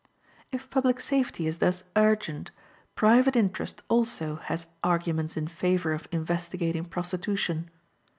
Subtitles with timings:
[0.51, 2.49] If public safety is thus urgent,
[2.95, 7.69] private interest also has arguments in favor of investigating prostitution.